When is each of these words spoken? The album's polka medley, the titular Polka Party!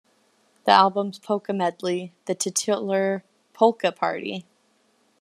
The 0.65 0.71
album's 0.71 1.19
polka 1.19 1.53
medley, 1.53 2.11
the 2.25 2.33
titular 2.33 3.23
Polka 3.53 3.91
Party! 3.91 4.47